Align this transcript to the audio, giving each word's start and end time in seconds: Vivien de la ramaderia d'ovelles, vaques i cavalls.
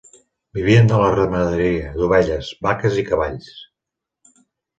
Vivien 0.57 0.87
de 0.91 1.01
la 1.01 1.11
ramaderia 1.15 1.91
d'ovelles, 1.99 2.49
vaques 2.69 2.99
i 3.03 3.05
cavalls. 3.11 3.53